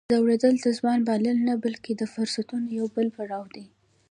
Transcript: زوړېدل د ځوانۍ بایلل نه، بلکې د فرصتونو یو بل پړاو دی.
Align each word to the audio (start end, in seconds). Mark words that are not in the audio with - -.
زوړېدل 0.15 0.55
د 0.61 0.67
ځوانۍ 0.77 1.01
بایلل 1.07 1.37
نه، 1.47 1.53
بلکې 1.65 1.91
د 1.95 2.03
فرصتونو 2.13 2.67
یو 2.79 2.85
بل 2.95 3.07
پړاو 3.15 3.45
دی. 3.55 3.65